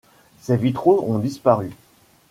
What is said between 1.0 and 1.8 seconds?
ont disparu.